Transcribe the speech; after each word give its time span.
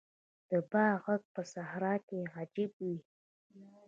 د 0.49 0.51
باد 0.71 0.95
ږغ 1.03 1.21
په 1.33 1.41
صحرا 1.53 1.93
کې 2.07 2.19
عجیب 2.37 2.71
وي. 2.85 2.97